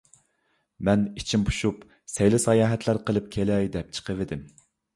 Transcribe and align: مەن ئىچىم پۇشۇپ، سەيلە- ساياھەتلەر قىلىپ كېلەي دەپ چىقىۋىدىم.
مەن 0.89 1.03
ئىچىم 1.23 1.43
پۇشۇپ، 1.49 1.85
سەيلە- 2.13 2.41
ساياھەتلەر 2.47 3.03
قىلىپ 3.11 3.31
كېلەي 3.39 3.73
دەپ 3.79 3.95
چىقىۋىدىم. 3.99 4.47